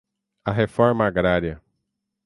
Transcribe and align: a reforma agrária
a 0.47 0.51
reforma 0.55 1.05
agrária 1.05 1.61